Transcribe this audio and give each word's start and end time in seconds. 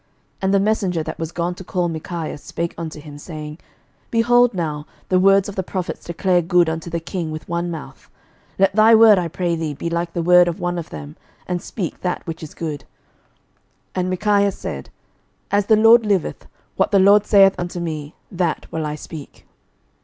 11:022:013 0.01 0.09
And 0.41 0.53
the 0.55 0.59
messenger 0.59 1.03
that 1.03 1.19
was 1.19 1.31
gone 1.31 1.53
to 1.53 1.63
call 1.63 1.87
Micaiah 1.87 2.37
spake 2.39 2.73
unto 2.75 2.99
him, 2.99 3.19
saying, 3.19 3.59
Behold 4.09 4.51
now, 4.55 4.87
the 5.09 5.19
words 5.19 5.47
of 5.47 5.55
the 5.55 5.61
prophets 5.61 6.03
declare 6.03 6.41
good 6.41 6.67
unto 6.69 6.89
the 6.89 6.99
king 6.99 7.29
with 7.29 7.47
one 7.47 7.69
mouth: 7.69 8.09
let 8.57 8.73
thy 8.75 8.95
word, 8.95 9.19
I 9.19 9.27
pray 9.27 9.55
thee, 9.55 9.75
be 9.75 9.91
like 9.91 10.13
the 10.13 10.23
word 10.23 10.47
of 10.47 10.59
one 10.59 10.79
of 10.79 10.89
them, 10.89 11.17
and 11.45 11.61
speak 11.61 12.01
that 12.01 12.25
which 12.25 12.41
is 12.41 12.55
good. 12.55 12.79
11:022:014 12.79 12.87
And 13.93 14.09
Micaiah 14.09 14.51
said, 14.51 14.89
As 15.51 15.67
the 15.67 15.75
LORD 15.75 16.07
liveth, 16.07 16.47
what 16.77 16.89
the 16.89 16.97
LORD 16.97 17.27
saith 17.27 17.53
unto 17.59 17.79
me, 17.79 18.15
that 18.31 18.65
will 18.71 18.87
I 18.87 18.95
speak. 18.95 19.45